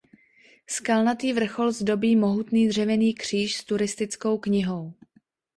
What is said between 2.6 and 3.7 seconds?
dřevěný kříž s